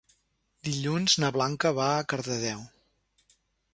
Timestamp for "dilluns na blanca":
0.69-1.73